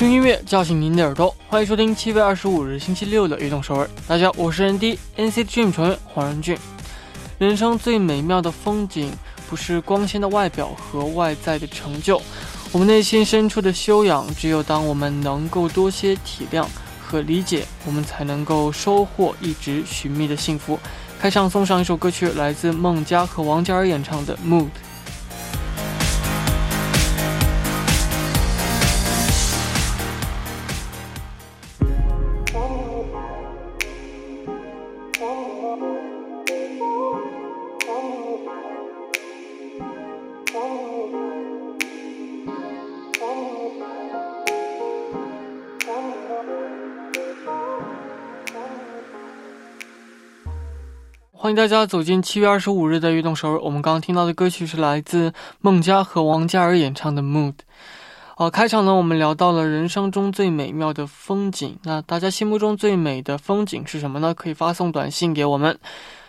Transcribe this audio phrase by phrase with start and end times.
[0.00, 3.86] 用音乐叫醒您的耳朵，欢迎收听七月二十五日星期六的《移动首尔》。
[4.08, 6.58] 大家好，我是 N D N C Dream 成员黄仁俊。
[7.38, 9.12] 人生最美妙的风景，
[9.48, 12.20] 不是光鲜的外表和外在的成就，
[12.72, 14.26] 我们内心深处的修养。
[14.34, 16.66] 只有当我们能够多些体谅
[17.00, 20.78] 和理解，我们才能够收获一直寻觅的幸福。
[21.20, 24.64] 开场送上一首歌曲，来自孟佳和王嘉尔演唱的《Mood》。
[51.44, 53.60] 欢迎大家走进七月二十五日的运动首尔。
[53.60, 57.52] 我们刚刚听到的歌曲是来自孟佳和王嘉尔演唱的《Mood》。
[58.38, 61.78] 呃，开场呢，我们聊到了人生中最美妙的风景。
[61.82, 64.32] 那大家心目中最美的风景是什么呢？
[64.32, 65.78] 可以发送短信给我们。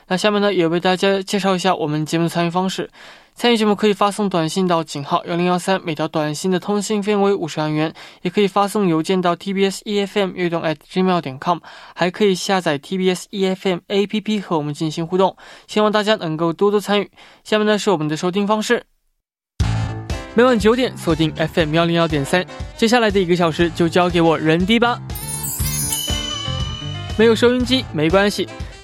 [0.07, 2.89] 那下面呢，也为大家介绍一下我们节目的参与方式。
[3.35, 11.59] 参与节目可以发送短信到井号幺零幺三，每条短信的通信费为五十元；也可以发送邮件到 tbs efm 悦动 at gmail 点 com，
[11.93, 15.35] 还可以下载 tbs efm app 和我们进行互动。
[15.67, 17.11] 希望大家能够多多参与。
[17.43, 18.85] 下面呢是我们的收听方式，
[20.33, 22.45] 每晚九点锁定 FM 幺零幺点三。
[22.77, 24.97] 接下来的一个小时就交给我人迪吧。
[27.17, 28.47] 没有收音机没关系。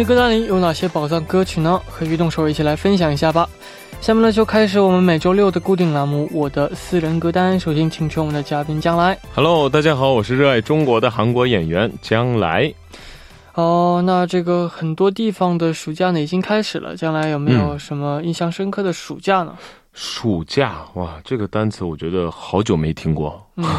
[0.00, 1.78] 的歌单里有哪些宝藏歌曲呢？
[1.86, 3.46] 和运动手一起来分享一下吧。
[4.00, 7.60] 下面呢就开始我们每周六的固定栏目——我的私人歌单。
[7.60, 9.18] 首先，请出我们的嘉宾将来。
[9.34, 12.72] Hello，大家好，我是热爱中国的韩国演员将来。
[13.52, 19.54] 哦，那这个很多地方的暑假呢已经开始了，将来有没有什么印象深刻的暑假呢？
[19.92, 23.46] 暑假哇，这个单词我觉得好久没听过。
[23.56, 23.66] 嗯。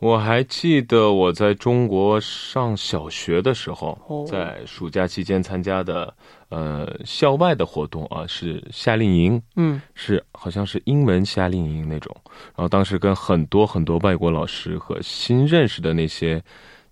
[0.00, 6.14] 我还记得我在中国上小学的时候，在暑假期间参加的
[6.50, 12.16] 呃校外的活动啊，是夏令营，嗯，是好像是英文夏令营那种，
[12.54, 16.42] 然后当时跟很多很多外国老师和新认识的那些。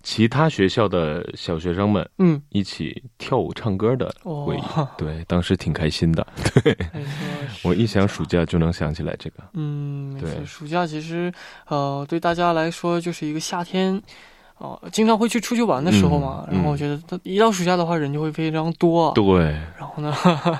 [0.03, 4.61] 其他学校的小学生们，嗯，一起跳舞唱歌的回忆，
[4.97, 6.25] 对，当时挺开心的。
[6.63, 6.77] 对，
[7.67, 9.43] 我一想暑假就能想起来这个。
[9.53, 11.31] 嗯，对，暑假其实，
[11.67, 14.01] 呃，对大家来说就是一个夏天，
[14.57, 16.47] 哦，经常会去出去玩的时候嘛。
[16.51, 19.11] 然后我觉得，一到暑假的话，人就会非常多。
[19.13, 19.39] 对。
[19.77, 20.13] 然后呢，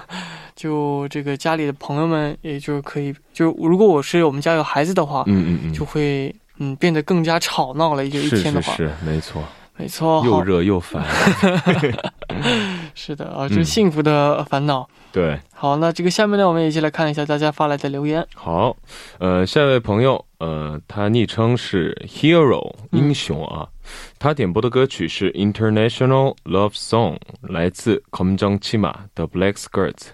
[0.55, 6.35] 就这个家里的朋友们，也就是可以，就如果我是我们家有孩子的话，嗯嗯嗯，就会。
[6.59, 8.03] 嗯，变得更加吵闹了。
[8.03, 9.43] 一就一天的话，是没错，
[9.75, 11.05] 没错，又热又烦。
[12.97, 14.89] 是的啊，这是幸福的烦恼。
[15.11, 18.25] 对，好，那这个下面呢，我们也一起来看一下大家发来的留言。
[18.33, 18.75] 好，
[19.19, 23.69] 呃，下一位朋友，呃，他昵称是 Hero 英雄啊，
[24.17, 30.07] 他点播的歌曲是 International Love Song，来自 Kom Jong Chima 的 Black Skirts。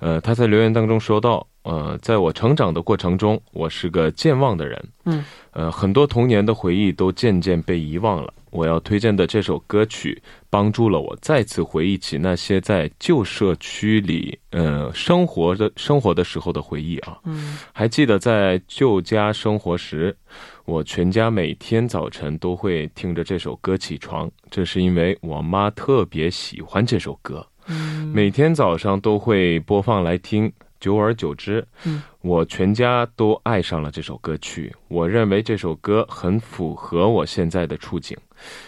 [0.00, 1.46] 呃，他在留言当中说到。
[1.68, 4.88] 呃，在我成长的过程中，我是个健忘的人。
[5.04, 8.32] 嗯，呃，很多童年的回忆都渐渐被遗忘了。
[8.50, 17.18] 我要推荐的这首歌曲，帮助了我再次回忆起那些在旧社区里，呃，生活的生活的时候的回忆啊。
[17.24, 20.16] 嗯，还记得在旧家生活时，
[20.64, 27.46] 我全家每天早晨都会听着这首歌起床，这是因为我妈特别喜欢这首歌。
[27.66, 30.50] 嗯，每天早上都会播放来听。
[30.80, 34.74] 久而久之，嗯，我全家都爱上了这首歌曲。
[34.88, 38.16] 我认为这首歌很符合我现在的处境，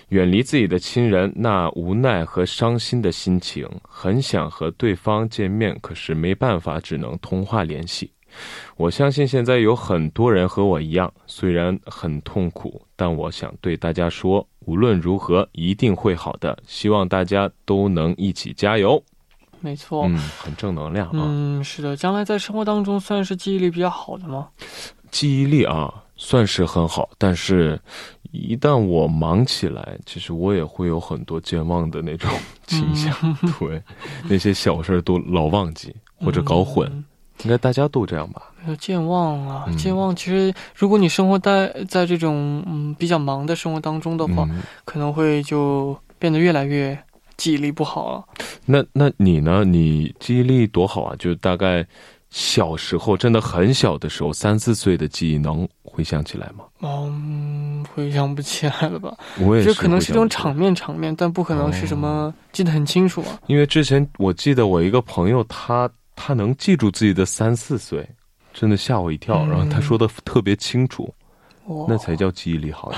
[0.08, 8.10] 远离自己的亲人，那无奈和伤心的心情，很想和对方见面，可是没办法，只能通话联系。
[8.76, 19.02] 我相信现在有很多人和我一样，虽然很痛苦，但我想对大家说，无论如何一定会好的，希望大家都能一起加油。
[19.60, 21.12] 没错，嗯，很正能量啊。
[21.14, 24.48] 嗯，是的，将来在生活当中算是记忆力比较好的吗？
[25.10, 27.80] 记忆力啊，算是很好，但是，
[28.30, 32.30] 一旦我忙起来，其实我也会有很多健忘的那种
[32.66, 33.12] 倾向。
[33.58, 33.82] 对，
[34.28, 36.88] 那些小事都老忘记或者搞混，
[37.42, 38.42] 应该大家都这样吧？
[38.78, 40.14] 健忘啊，健忘。
[40.14, 44.48] 其实，如果你生活在在这种嗯比较忙的生活当中的话，
[44.84, 46.96] 可能会就变得越来越。
[47.40, 48.24] 记忆力不好了，
[48.66, 49.64] 那那你呢？
[49.64, 51.16] 你记忆力多好啊？
[51.18, 51.86] 就大概
[52.28, 56.64] 小时候真的很小的时候，三四岁的记忆能回想起来吗？
[56.82, 59.16] 嗯，回想不起来了吧？
[59.40, 63.40] 我也是，可能是一种场面场面，但不可能是什么记得很清楚啊。
[63.46, 68.06] 因为之前我记得我一个朋友，他他能记住自己的三四岁，
[68.52, 69.46] 真的吓我一跳。
[69.46, 71.08] 然后他说的特别清楚。
[71.86, 72.90] 那才叫记忆力好。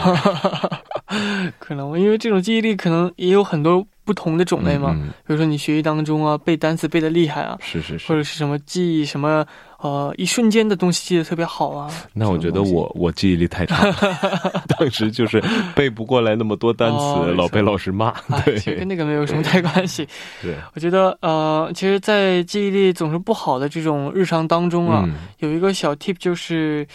[1.59, 4.93] 可能因为这种记忆力可能也有很多不同的种类嘛。
[5.27, 9.45] 比如说你学习当中啊，背单词背的厉害啊，是是是，或者是什么记忆什么
[9.79, 11.91] 呃一瞬间的东西记得特别好啊。
[12.13, 13.91] 那我觉得我我记忆力太差，
[14.69, 15.43] 当时就是
[15.75, 18.13] 背不过来那么多单词，老被老师骂。
[18.45, 20.07] 对，跟那个没有什么太 关系。
[20.41, 25.09] 对，我觉得呃，其实，在记忆力总是不好的这种日常当中啊，
[25.39, 26.87] 有一个小 tip 就是。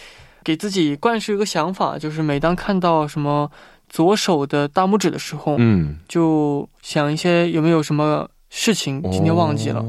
[0.44, 3.50] 给自己灌输一个想法，就是每当看到什么
[3.88, 9.84] 左手的大拇指的时候，嗯，就想一些有没有什么事情今天忘记了。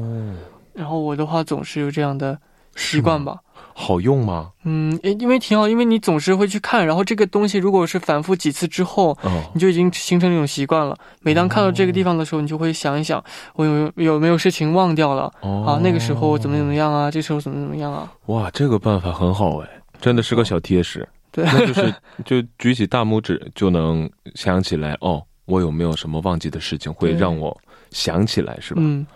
[0.74, 2.38] 然后我的话总是有这样的
[2.76, 3.38] 习惯吧。
[3.72, 4.50] 好用吗？
[4.64, 9.16] 嗯，因为挺好，因为你总是会去看，然后这个东西如果是反复几次之后，
[9.54, 10.94] 你就已经形成一种习惯了。
[11.22, 13.22] 每当看到这个地方的时候，你就会想一想，
[13.54, 15.32] 我有有没有事情忘掉了？
[15.40, 17.10] 啊，那个时候怎么怎么样啊？
[17.10, 18.12] 这时候怎么怎么样啊？
[18.26, 19.68] 哇，这个办法很好哎。
[19.98, 21.94] 真的是个小贴士，对，那就是
[22.24, 27.56] 就举起大拇指就能想起来哦，我有没有什么忘记的事情会让我
[27.90, 28.80] 想起来，是吧？
[28.82, 29.06] 嗯，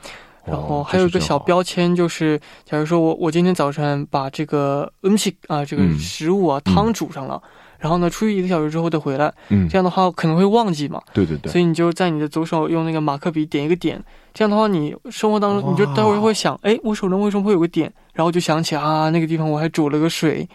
[0.45, 7.43] 然后还有一个小标签，就是假如说我我今天早晨把这个嗯西啊这个食物啊汤煮上了，
[7.79, 14.03] 然后呢出去一个小时之后再回来，嗯，这样的话可能会忘记嘛，对对对，所以你就在你的左手用那个马克笔点一个点，
[14.35, 17.91] 这样的话你生活当中你就待会儿会想，哎，我手中为什么会有个点？
[18.13, 20.49] 然后就想起啊，那个地方我还煮了个水，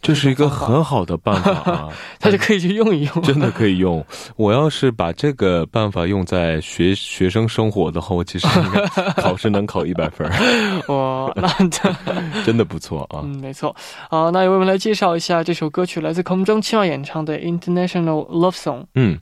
[0.00, 1.88] 这是一个很好的办法啊，
[2.18, 4.02] 他就可以去用一用，真的 可以用。
[4.36, 8.46] 我要是把这个办法用在学学生生活的话，我其实
[9.16, 10.26] 考试能考一百分。
[10.88, 13.20] 哇，那真的不错啊。
[13.24, 13.76] 嗯，没错。
[14.08, 18.80] 好，那我们来介绍一下这首歌曲，来自空中七号演唱的《International Love Song》。
[18.94, 19.18] 嗯，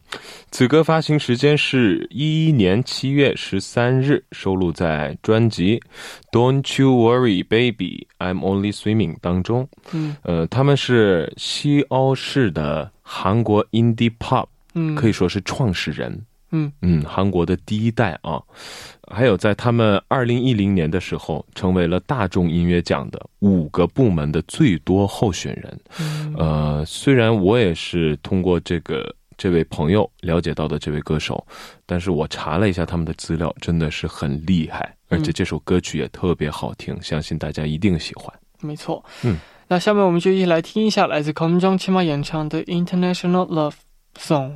[0.53, 5.79] 此歌发行时间是一一年七月十三日，收录在专辑
[6.33, 8.07] 《Don't You Worry Baby》。
[8.25, 18.43] I'm Only Swimming 当中，嗯，呃，他们是西欧式的韩国 indie pop，嗯，可以说是创始人，嗯嗯，韩国的第一代啊。
[19.13, 25.81] 还有在他们二零一零年的时候，成为了大众音乐奖的五个部门的最多候选人。
[26.37, 31.43] 呃，虽然我也是通过这个这位朋友了解到的这位歌手，
[31.87, 34.95] 但是我查了一下他们的资料，真的是很厉害。
[35.09, 38.31] 而且这首歌曲也特别好听，相信大家一定喜欢。
[38.61, 43.77] 没错，嗯，那下面我们就一起来听一下来自空中骑马演唱的《International Love
[44.19, 44.51] Song》。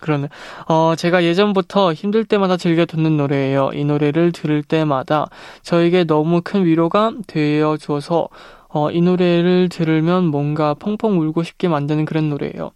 [0.00, 0.28] 그러네.
[0.68, 3.70] 어, 제가 예전부터 힘들 때마다 즐겨 듣는 노래예요.
[3.74, 5.28] 이 노래를 들을 때마다
[5.62, 8.28] 저에게 너무 큰 위로가 되어 줘서
[8.68, 12.70] 어, 이 노래를 들으면 뭔가 펑펑 울고 싶게 만드는 그런 노래예요.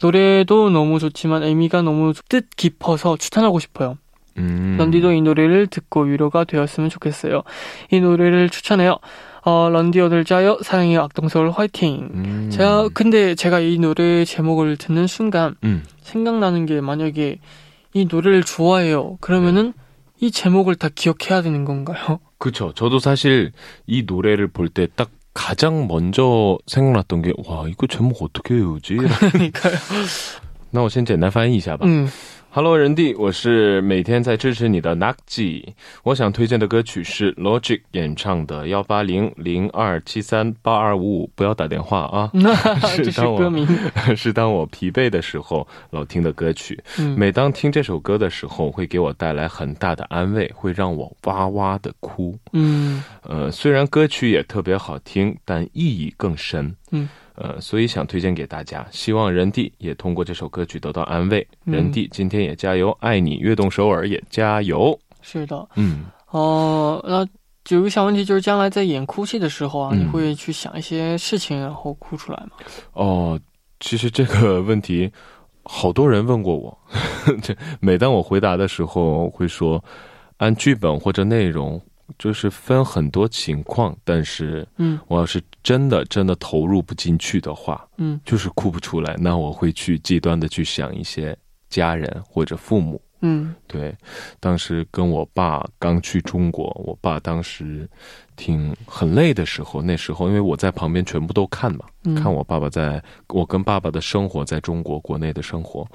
[0.00, 3.96] 노래도 너무 좋지만 의미가 너무 뜻 깊어서 추천하고 싶어요.
[4.36, 4.76] 음.
[4.78, 7.42] 런디도 이 노래를 듣고 위로가 되었으면 좋겠어요.
[7.90, 8.98] 이 노래를 추천해요.
[9.45, 12.09] 어, 런디어들 짜요 사랑해요 악동서울 화이팅.
[12.13, 12.49] 음.
[12.51, 15.83] 제가 근데 제가 이 노래 제목을 듣는 순간 음.
[16.01, 17.39] 생각나는 게 만약에
[17.93, 19.17] 이 노래를 좋아해요.
[19.21, 20.27] 그러면은 네.
[20.27, 22.19] 이 제목을 다 기억해야 되는 건가요?
[22.37, 22.73] 그렇죠.
[22.73, 23.51] 저도 사실
[23.87, 28.95] 이 노래를 볼 때 딱 가장 먼저 생각났던 게 와, 이거 제목 어떻게 외우지?
[28.97, 29.73] 그러니까요.
[30.71, 31.85] 那我先简单翻译一下吧。
[31.87, 32.07] 嗯。
[32.56, 35.64] Hello，人弟，我是每天在支持你的 Nakji。
[36.04, 42.30] 我想推荐的歌曲是 Logic 演唱的幺八零零二七三八二五五，不要打电话啊。
[42.94, 43.66] 这是歌名，
[44.16, 46.80] 是当我疲惫的时候老听的歌曲。
[47.16, 52.38] 每当听这首歌的时候，会给我带来很大的安慰，会让我哇哇的哭。
[52.52, 56.72] 嗯，呃，虽然歌曲也特别好听，但意义更深。
[56.92, 57.08] 嗯。
[57.34, 61.46] 呃，所以想推荐给大家，希望人弟也通过这首歌曲得到安慰。
[61.64, 64.98] 人弟今天也加油，爱你，悦动首尔也加油。
[65.20, 67.26] 是的，嗯，哦，那
[67.74, 72.50] 有个小问题就是，将来在演哭戏的时候啊，你会去想一些事情，然后哭出来吗？
[72.92, 73.40] 哦，
[73.80, 75.10] 其实这个问题，
[75.64, 76.78] 好多人问过我，
[77.42, 79.82] 这每当我回答的时候，会说
[80.36, 81.80] 按剧本或者内容。
[82.18, 91.36] 就是分很多情况，但是，嗯，我要是真的真的投入不进去的话，嗯，就是哭不出来，那我会去极端的去想一些
[91.70, 93.96] 家人或者父母，嗯，对。
[94.38, 97.88] 当时跟我爸刚去中国，我爸当时
[98.36, 101.84] 挺很累的时候，那时候因为我在旁边全部都看嘛，
[102.16, 105.86] 看我爸爸在我跟爸爸的生活在中国国内的生活，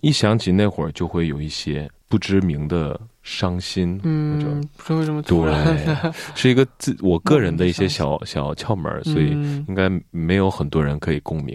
[0.00, 2.98] 一想起那会儿就会有一些不知名的。
[3.24, 5.86] 伤心，嗯，不知道为什么对，
[6.34, 9.32] 是一个自我个人的一些小小窍门，所以
[9.68, 11.54] 应该没有很多人可以共鸣。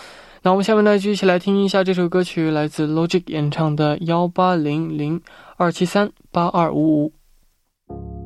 [0.45, 5.23] 那我们下面呢就一起来听一下这首歌曲，来自 Logic 演唱的幺八零零
[5.57, 8.24] 二七三八二五五。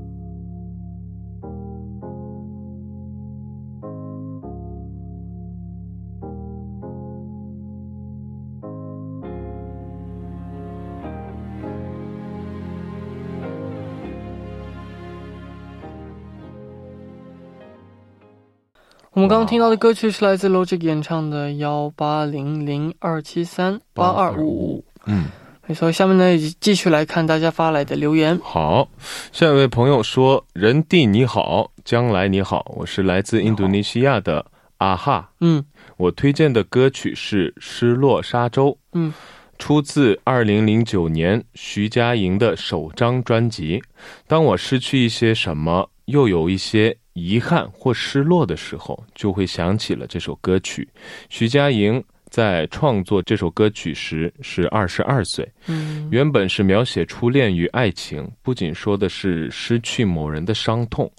[19.19, 24.85] 我们刚刚听到的歌曲是来自 Logic 演唱的幺八零零二七三八二五五。
[25.07, 25.25] 嗯，
[25.67, 25.91] 没错。
[25.91, 28.39] 下面呢，继续来看大家发来的留言。
[28.41, 28.89] 好，
[29.33, 34.47] 下一位朋友说：“人弟你好，将来你好，我是来自印度尼西亚的
[34.77, 35.31] 阿哈。
[35.41, 35.65] 嗯，
[35.97, 38.69] 我推荐的歌曲是《失落沙洲》。
[38.93, 39.13] 嗯，
[39.59, 43.83] 出自二零零九年徐佳莹的首张专辑。
[44.29, 50.89] 当我失去一些什么，又有一些。”遗憾或失落的时候，就会想起了这首歌曲。
[51.29, 52.01] 徐佳莹
[52.31, 61.11] 在创作这首歌曲时是二十二岁，嗯，原本是描写初恋与爱情，不仅说的是失去某人的伤痛，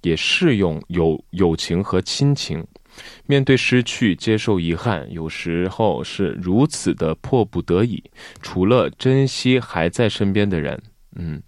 [0.00, 2.66] 也适用友友情和亲情。
[3.26, 8.02] 面对失去，接受遗憾，有时候是如此的迫不得已。
[8.40, 10.82] 除了珍惜还在身边的人，
[11.14, 11.42] 嗯，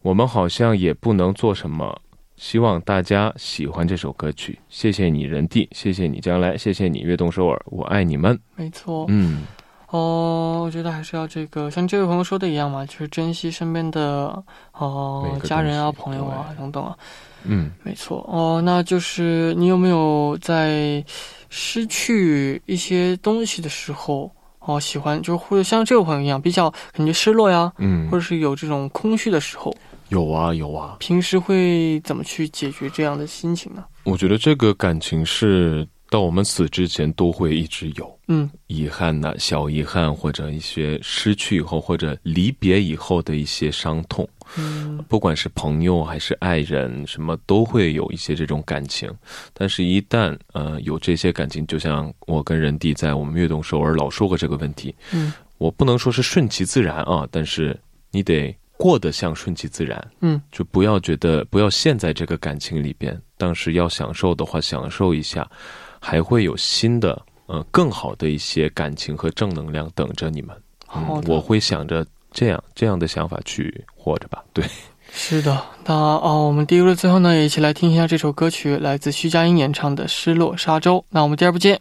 [0.00, 2.00] 我们好像也不能做什么。
[2.42, 8.36] 希望大家喜欢这首歌曲，谢谢你，人弟，谢谢你，将来，谢谢你，悦动首尔，我爱你们。
[8.56, 9.44] 没错，嗯，
[9.90, 16.98] 哦，我觉得还是要这个，像这位朋友说的一样嘛，就是珍惜身边的哦家人啊、朋友啊等等啊。
[17.44, 18.28] 嗯，没错。
[18.28, 21.02] 哦，那就是你有没有在
[21.48, 29.72] 失去一些东西的时候，哦，喜欢，就是或者像这位朋友一样，比较感觉失落呀，嗯，或者是有这种空虚的时候。
[30.12, 33.82] 有啊有啊，平时会怎么去解决这样的心情呢？
[34.04, 38.18] 我觉得这个感情是到我们死之前都会一直有。
[38.28, 44.28] 嗯遗憾呐、小遗憾或者一些失去以后或者离别以后的一些伤痛，
[44.58, 49.10] 嗯不管是朋友还是爱人，什么都会有一些这种感情。
[49.54, 57.78] 但是，一旦呃有这些感情，就像我跟人弟在我们悦动首尔老说过这个问题，嗯我不能说是顺其自然啊，但是
[58.10, 63.16] 你得过得像顺其自然，嗯就不要觉得不要陷在这个感情里边。
[63.38, 65.48] 当时要享受的话，享受一下，
[66.00, 67.10] 还会有新的
[67.46, 70.50] 呃更好的一些感情和正能量等着你们。
[70.96, 74.42] 嗯我会想着这样这样的想法去活着吧。
[74.52, 74.64] 对，
[75.14, 80.98] 是的，那哦，我们第一部的最后呢，也一起来听一下这首歌曲，来自徐佳莹演唱的《失落沙洲》。
[81.10, 81.80] 那我们第二部见。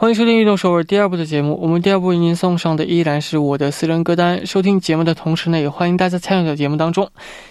[0.00, 1.58] 欢迎收听《运动首尔》第二部的节目。
[1.60, 4.46] 我们第二部为您送上的依然是我的私人歌单。
[4.46, 7.06] 收听节目的同时呢，也欢迎大家参与到节目当中。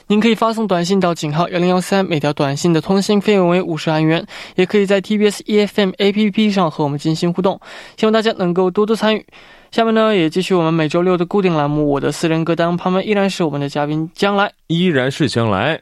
[0.07, 4.25] 您可以发送短信到井号幺零幺三，每条短信的通信费用为五十韩元。
[4.55, 7.61] 也可以在 TBS EFM APP 上和我们进行互动。
[7.97, 9.23] 希望大家能够多多参与。
[9.69, 14.51] 下面呢，也继续我们每周六的固定栏目《我的私人歌单》，旁边依然是我们的嘉宾将来。
[14.65, 15.79] 依然是将来。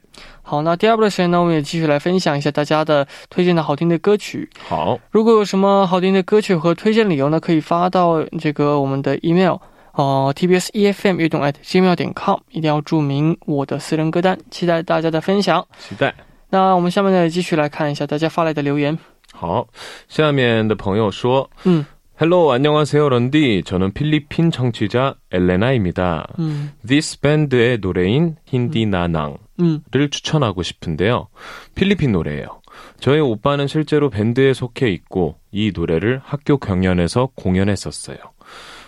[0.49, 4.49] 好，那第二部的时间呢，我们也继续来分享一下大家的推荐的好听的歌曲。
[4.65, 9.57] 好，如果有什么好听的歌曲和推荐理由呢，可以发到这个我们的 email
[9.91, 15.67] 哦、tbs efm 运动 at gmail 点 com，一定要注明我的私人歌单，期待大家的分享。
[15.77, 16.15] 期待。
[16.49, 18.97] 那我们下面呢，继续来看一下大家发来的留言。
[19.33, 19.67] 好，
[20.07, 21.85] 下面的朋友说嗯
[22.19, 26.27] ，Hello， 안녕하세요，런디 저는 필리핀 청취자 엘레나입니다.
[26.39, 29.37] 嗯 This band의 노래인 힌디 나낭.
[29.59, 31.27] 嗯를 추천하고 싶은데요.
[31.75, 32.61] 필리핀 노래예요.
[32.99, 38.17] 저희 오빠는 실제로 밴드에 속해 있고 이 노래를 학교 경연에서 공연했었어요.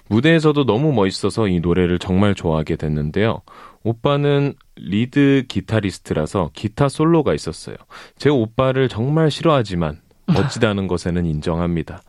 [0.08, 3.42] 무대에서도 너무 멋있어서 이 노래를 정말 좋아하게 됐는데요.
[3.84, 7.76] 오빠는 리드 기타리스트라서 기타 솔로가 있었어요.
[8.18, 10.00] 제 오빠를 정말 싫어하지만
[10.34, 12.02] 멋지다는 것에는 인정합니다.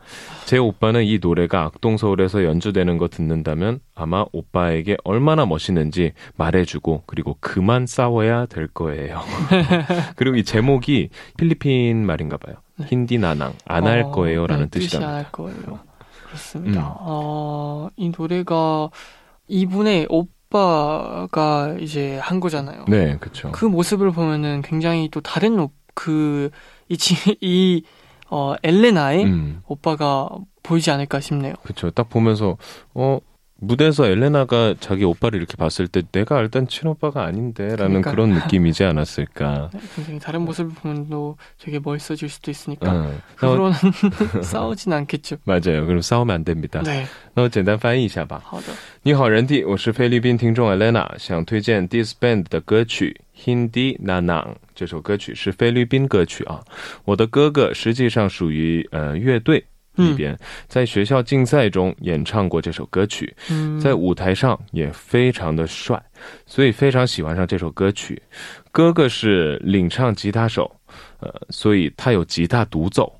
[0.45, 7.85] 제 오빠는 이 노래가 악동서울에서 연주되는 거 듣는다면 아마 오빠에게 얼마나 멋있는지 말해주고 그리고 그만
[7.87, 9.21] 싸워야 될 거예요.
[10.15, 12.55] 그리고 이 제목이 필리핀 말인가 봐요.
[12.87, 15.15] 힌디 나낭 안할 어, 거예요라는 네, 뜻이 뜻이랍니다.
[15.17, 15.79] 할 거예요.
[16.27, 16.81] 그렇습니다.
[16.81, 16.85] 음.
[16.99, 18.89] 어, 이 노래가
[19.47, 22.85] 이분의 오빠가 이제 한 거잖아요.
[22.87, 23.51] 네, 그렇죠.
[23.51, 26.49] 그 모습을 보면은 굉장히 또 다른 오, 그,
[26.89, 27.83] 이, 지- 이,
[28.31, 30.29] 어, 엘레나의 음, 오빠가
[30.63, 31.53] 보이지 않을까 싶네요.
[31.63, 31.91] 그렇죠.
[31.91, 32.57] 딱 보면서
[32.93, 33.19] 어
[33.60, 38.14] 무대에서 엘레나가 자기 오빠를 이렇게 봤을 때 내가 알던 친오빠가 아닌데라는 그러니까요.
[38.14, 39.70] 그런 느낌이지 않았을까.
[39.72, 42.92] 네, 굉장히 다른 모습을 보면 또 되게 멋있어질 수도 있으니까.
[42.92, 43.72] 음, 나- 그러로는
[44.42, 45.38] 싸우진 않겠죠.
[45.44, 45.86] 맞아요.
[45.86, 46.82] 그럼 싸우면 안 됩니다.
[46.82, 48.42] 对，那我简单翻译一下吧。
[48.44, 48.66] 好的，
[49.02, 54.44] 你好，人弟，我是菲律宾听众 Elena，想推荐 This Band 的歌曲《Hindi Nanang》。
[54.74, 56.60] 这首歌曲是菲律宾歌曲啊。
[57.06, 59.64] 我的哥哥实际上属于呃乐队
[59.95, 66.01] 里嗯边，在学校竞赛中演唱过这首歌曲，嗯，在舞台上也非常的帅，
[66.45, 68.21] 所以非常喜欢上这首歌曲。
[68.71, 70.73] 哥哥是领唱吉他手，
[71.19, 73.13] 呃，所以他有吉他独奏。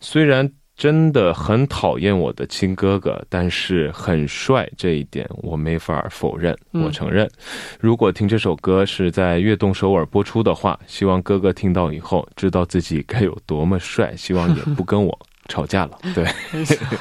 [0.00, 7.26] 虽然真的很讨厌我的亲哥哥，但是很帅这一点我没法否认，嗯我承认。
[7.80, 15.16] 如果听这首歌是在悦动首尔播出的话，希望哥哥听到以后知道自己该有多么帅，希望也不跟我
[15.48, 15.98] 吵架了。
[16.14, 16.24] 对，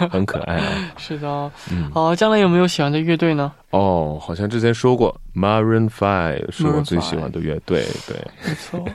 [0.09, 0.93] 很可爱啊。
[0.97, 2.15] 是的哦。
[2.17, 3.51] 将来有没有喜欢的乐队呢？
[3.71, 8.85] 哦，好像之前说过，Maroon Five 是我最喜欢的乐队，对没错，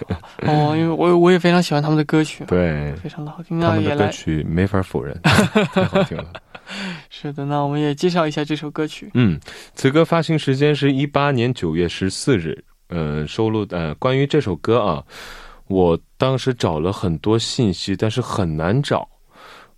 [0.46, 3.60] 哦，因为我我也非常喜欢他们的歌曲，对，非常的好听。
[3.60, 5.18] 他们的歌那也来，曲没法否认，
[5.72, 6.26] 太好听了。
[7.10, 9.10] 是的，那我们也介绍一下这首歌曲。
[9.14, 9.40] 嗯，
[9.74, 12.62] 此歌发行时间是一八年九月十四日。
[12.90, 15.04] 呃，收录呃，关于这首歌啊，
[15.66, 19.06] 我当时找了很多信息，但是很难找，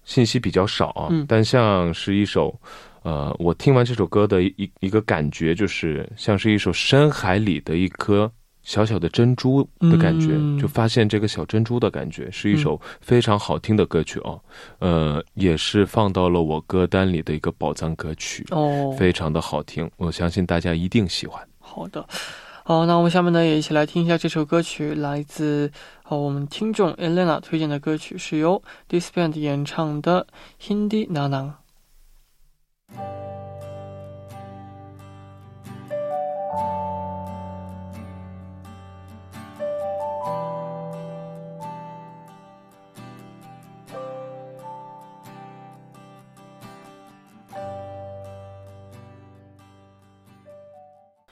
[0.04, 1.08] 信息比较少啊。
[1.10, 2.58] 嗯但像是一首，
[3.02, 8.30] 呃，我听完这首歌的一一一个感觉，就是像是一首深海里的一颗
[8.62, 14.40] 小小的珍珠的感觉，嗯就发现这个小珍珠的感觉，是一首非常好听的歌曲哦。
[14.80, 18.46] 呃，也是放到了我歌单里的一个宝藏歌曲。
[18.50, 21.42] 哦，非常的好听，我相信大家一定喜欢。
[21.58, 22.06] 好的。
[22.70, 25.72] 好，那我们下面呢也一起来听一下这首歌曲，来自
[26.06, 30.24] 哦我们听众 Elena 推荐的歌曲，是由 Disband 演唱的
[30.64, 31.54] 《Hindi Na Na》。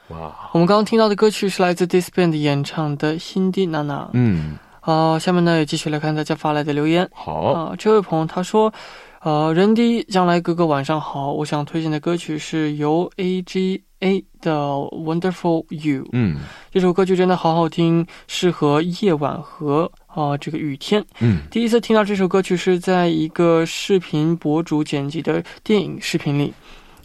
[0.08, 4.06] 哇，我们刚刚听到的歌曲是来自 Disband 演唱的《Hindi Nana》。
[4.14, 7.08] 嗯，啊、下面呢也继续来看大家发来的留言。
[7.12, 8.72] 好，啊、这位朋友他说，
[9.20, 14.52] 呃，人迪将来哥哥晚上好，我想推荐的歌曲是由 AGA 的
[15.04, 16.04] 《Wonderful You》。
[16.12, 16.36] 嗯
[16.70, 21.04] 这首歌曲真的好好听，适合夜晚和啊、这个雨天。
[21.20, 26.54] 嗯第一次听到这首歌曲是在一个视频博主剪辑的电影视频里。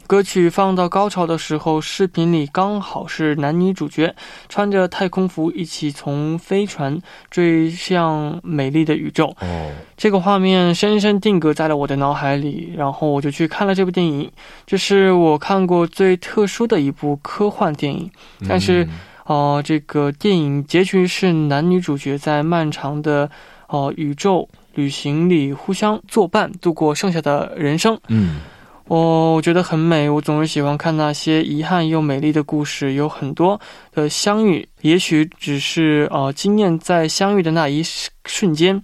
[0.06, 4.14] 歌曲放到高潮的时候，视频里刚好是男女主角
[4.50, 9.36] 穿着太空服一起从飞船坠向美丽的宇宙。
[9.40, 14.30] 哦，这个画面深深定格在了我的脑海里，然后我就去看了这部电影。
[14.66, 18.12] 这是我看过最特殊的一部科幻电影。
[18.48, 18.90] 但是嗯
[19.26, 23.30] 哦、这个电影结局是男女主角在漫长的
[23.68, 27.98] 哦、宇宙旅行里互相作伴，度过剩下的人生。
[28.10, 28.42] 嗯
[28.88, 33.60] 我我觉得很美，我总是喜欢看那些遗憾又美丽的故事，有很多
[33.94, 38.84] 的相遇，也许只是呃惊艳在相遇的那一瞬瞬间，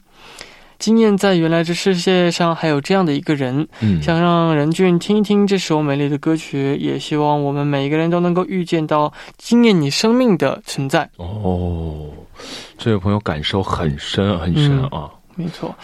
[0.79, 3.67] 惊艳在原来这世界上还有这样的一个人。
[3.81, 11.09] 嗯，想让任俊听一听这首美丽的歌曲，也希望我们每一个人都能够遇见到惊艳你生命的存在。
[11.17, 12.07] 哦，
[12.77, 15.09] 这位朋友感受很深很深嗯啊。
[15.35, 15.75] 没错，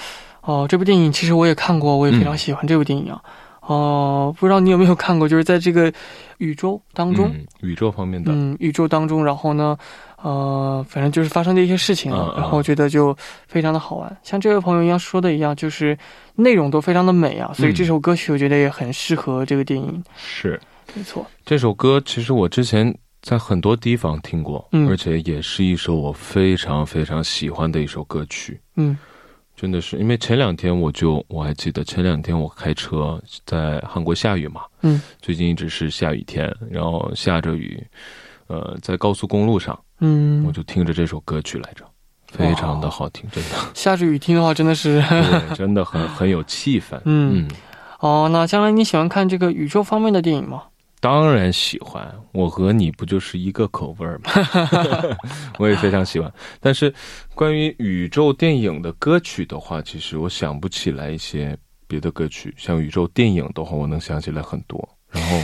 [0.42, 3.22] 哦、这部电影其实我也看过，我也非常喜欢这部电影啊。
[3.68, 5.28] 哦、不知道你有没有看过？
[5.30, 5.92] 就是在这个
[6.38, 9.78] 宇宙当中，嗯，宇宙方面的，嗯，宇宙当中，然后呢，
[10.22, 13.16] 呃，反正就是发生的一些事情啊，然后我觉得就
[13.48, 14.18] 非常的好玩。
[14.24, 15.98] 像这位朋友一样说的一样，就是
[16.36, 20.04] 内容都非常的美啊，所以嗯这首歌曲我觉得也很适合这个电影。
[20.16, 20.60] 是
[20.94, 28.60] 没错，这首歌，其实我之前在很多地方听过，嗯而且也是一首我非常非常喜欢的一首歌曲。
[28.76, 28.96] 嗯
[29.56, 37.82] 真的是，因为前两天我就我还记得前两天我开车在韩国下雨嘛，嗯，最近一直是下雨天，然后下着雨，
[38.48, 41.86] 呃，在高速公路上，嗯我，就听着这首歌曲来着，
[42.28, 46.98] 非常的好听，真的，下着雨听的话，真的是 对，真的很很有气氛。
[47.06, 47.48] 嗯嗯，
[48.00, 48.30] 哦。
[48.32, 50.64] 那将来你喜欢看这个宇宙方面的电影吗？
[51.06, 54.32] 当然喜欢，我和你不就是一个口味儿吗？
[55.60, 56.32] 我也非常喜欢。
[56.60, 56.92] 但是
[57.36, 61.56] 关于宇宙电影的歌曲的话，其实我想不起来一些
[61.88, 62.52] 别的歌曲。
[62.58, 64.90] 像宇宙电影的话，我能想起来很多。
[65.12, 65.38] 然后，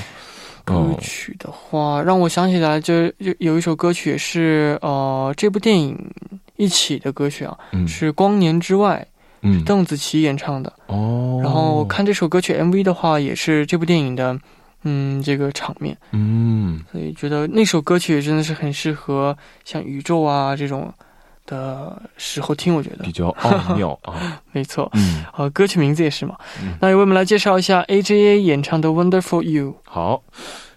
[0.65, 5.95] 歌哦，曲的话，让我想起来就有有一首歌曲也是呃这部电影
[6.57, 9.07] 一起的歌曲啊，嗯是《光年之外》，
[9.43, 10.73] 嗯邓紫棋演唱的。
[10.87, 14.37] 哦，然后看这首歌曲 MV 的话，也是这部电影的
[14.83, 20.93] 嗯这个场面，嗯，所以觉得那首歌曲真的是很适合像宇宙啊这种
[21.45, 22.73] 的时候听。
[22.73, 24.41] 我觉得比较奥妙啊。
[24.51, 24.89] 没错。
[24.93, 26.35] 嗯，呃，歌曲名字也是嘛。
[26.61, 29.69] 嗯那也为我们来介绍一下 AJA 演唱的《Wonderful You》。
[29.83, 30.23] 好。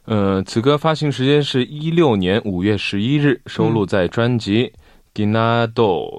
[0.07, 4.71] 呃，此歌发行时间是一六年五月十一日，收录在专辑
[5.19, 5.73] 《Ginado》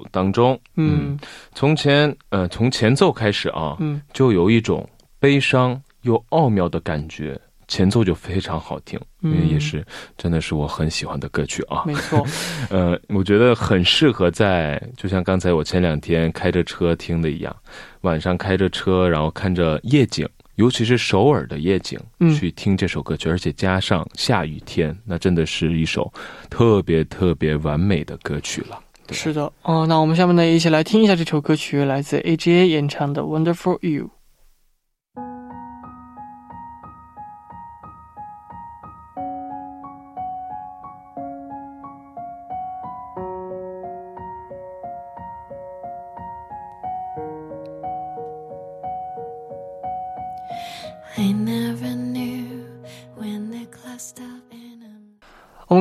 [0.10, 0.60] 当中。
[0.76, 1.20] 嗯
[1.54, 9.86] 从前，呃，从前奏开始啊，嗯就有一种悲伤又奥妙的感觉，前奏就非常好听，因为嗯也是
[10.18, 11.84] 真的是我很喜欢的歌曲啊。
[11.86, 12.26] 没错。
[12.70, 17.56] 呃，我觉得很适合在，就像刚才我前两天开着车听的一样，
[18.02, 26.12] 晚上开着车，然后看着夜景，尤其是首尔的夜景，嗯去听这首歌曲，而且加上下雨天，那真的是一首
[26.50, 28.80] 特别特别完美的歌曲了。
[29.12, 29.52] 是的。
[29.62, 34.06] 哦，那我们下面呢一起来听一下这首歌曲，来自 AJA 演唱的《Wonderful You》。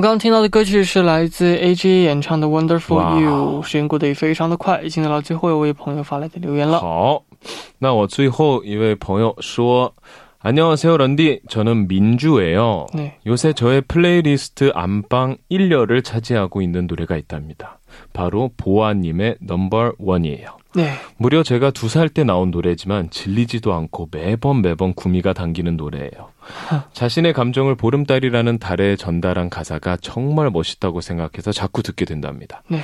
[0.05, 3.63] 刚刚听到的歌曲是来自 AJA 演唱的《Wonderful You》。
[3.63, 6.79] 时间过得也非常的快，已经来了最后一位朋友发来的留言了。
[6.79, 7.23] 好，
[7.79, 9.91] 那我最后一位朋友说。
[10.47, 13.17] 안녕하세요 런디 저는 민주예요 네.
[13.27, 17.79] 요새 저의 플레이리스트 안방 1렬을 차지하고 있는 노래가 있답니다.
[18.13, 20.59] 바로 보아님의 넘버 원이에요.
[20.75, 20.91] 네.
[21.17, 26.11] 무려 제가 두 살 때 나온 노래지만 질리지도 않고 매번 매번 구미가 당기는 노래예요.
[26.93, 32.63] 자신의 감정을 보름달이라는 달에 전달한 가사가 정말 멋있다고 생각해서 자꾸 듣게 된답니다.
[32.69, 32.81] 네.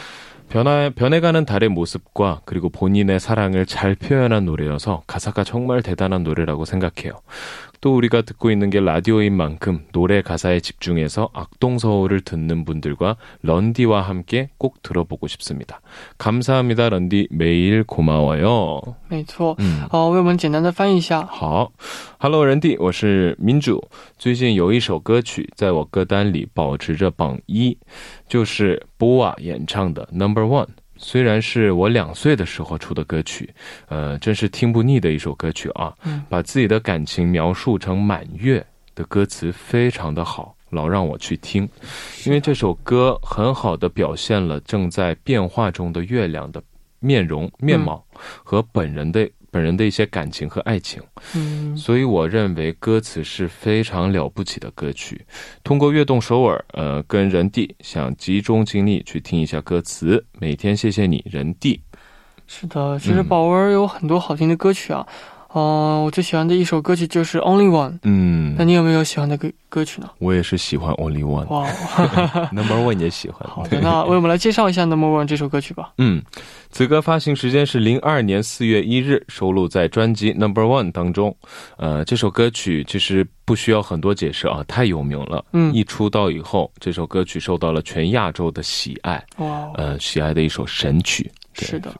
[0.51, 7.21] 변화, 변해가는 달의 모습과 그리고 본인의 사랑을 잘 표현한 노래여서 가사가 정말 대단한 노래라고 생각해요.
[7.82, 14.50] 또 우리가 듣고 있는 게 라디오인 만큼 노래 가사에 집중해서 악동서울을 듣는 분들과 런디와 함께
[14.58, 15.82] 꼭 들어보고 싶습니다.
[16.18, 17.28] 감사합니다, 런디.
[17.30, 18.82] 매일 고마워요.
[19.10, 19.56] 没错。
[19.60, 19.86] 음.
[19.92, 21.26] 哦，为我们简单的翻译一下。
[21.26, 21.72] 好，
[22.20, 23.88] Hello，人弟，我是民主。
[24.18, 27.78] 最近有一首歌曲在我歌单里保持着榜一，
[28.28, 30.66] 就是 BoA 演唱的《Number One》。
[31.03, 33.49] 虽然是我两岁的时候出的歌曲，
[33.89, 35.93] 呃，真是听不腻的一首歌曲啊。
[36.05, 36.23] 嗯。
[36.29, 41.67] 把自己的感情描述成满月的歌词非常的好，老让我去听，
[42.27, 46.63] 因为这首歌很好的表现了正在变化中的月亮的
[46.99, 48.05] 面容、面貌
[48.45, 51.03] 和本人的本人的一些感情和爱情。
[51.35, 55.25] 嗯，所以我认为歌词是非常了不起的歌曲。
[55.63, 60.25] 通过悦动首尔，呃，跟人地想集中精力去听一下歌词。
[60.39, 61.81] 每天谢谢你，人地。
[62.47, 65.07] 是的，其实嗯宝儿有很多好听的歌曲啊。
[65.53, 67.91] 哦、我最喜欢的一首歌曲就是《Only One》。
[68.05, 70.09] 嗯那，你有没有喜欢的歌歌曲呢？
[70.19, 71.47] 我也是喜欢 Only One。
[71.49, 71.69] 哇，
[72.55, 73.49] Number One 也喜欢。
[73.51, 75.93] 好的，那为我们来介绍一下《Number One》这首歌曲吧。
[75.99, 76.23] 嗯，
[76.71, 81.37] 此歌发行时间是零二年四月一日，收录在专辑《Number One》当中。
[81.79, 85.45] 呃，这首歌曲其实不需要很多解释啊，太有名了。
[85.53, 91.29] 嗯一出道以后，这首歌曲受到了全亚洲的喜爱，哇，呃，喜爱的一首神曲。
[91.55, 91.93] 是的。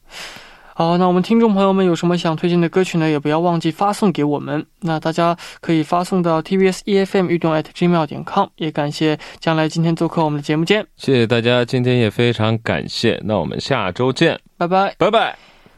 [0.81, 3.07] 好，那我们听众朋友们有什么想推荐的歌曲呢？
[3.07, 4.65] 也不要忘记发送给我们。
[4.81, 8.47] 那大家可以发送到 tbs efm 运动 at gmail 点 com。
[8.57, 13.21] 也感谢将来今天做客我们的节目间，谢谢大家，今天也非常感谢。
[13.27, 14.95] 那我们下周见，拜拜。
[14.97, 15.37] 拜拜。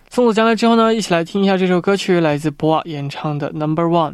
[0.09, 4.13] 送走将来之后呢，一起来听一下这首歌曲，来自 BoA 演唱的《Number One》。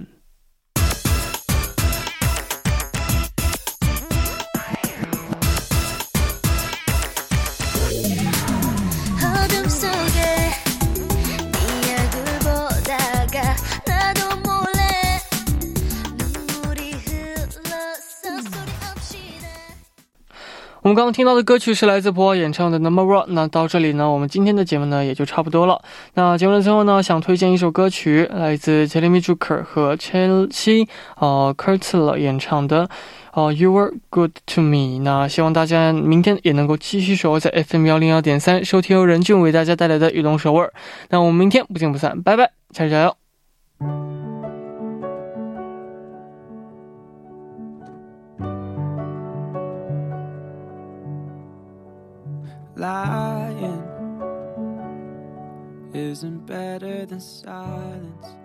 [20.82, 23.24] 我们刚刚听到的歌曲是来自博演唱的《Number One》。
[23.28, 25.82] 那到这里呢，我们今天的节目呢也就差不多了。
[26.14, 30.86] 那节目的最后呢，想推荐一首歌曲，来自 Jeremy Zucker 和 Chelsea
[31.18, 32.88] 呃 Kurtzler 演唱的
[33.34, 35.00] 呃 You Were Good to Me。
[35.02, 40.66] 那希望大家明天也能够继续守候在 FM 幺零幺点三，收听由任俊为大家带来的《雨龙首尔》。
[41.10, 44.38] 那我们明天不见不散，拜拜，加油加油！
[52.78, 53.82] Lying
[55.92, 58.36] isn't better than silence.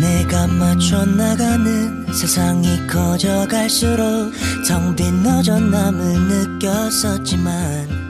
[0.00, 4.32] 내가 맞춰 나가는 세상이 커져갈수록
[4.66, 8.06] 텅빈 너전 남을 느꼈었지만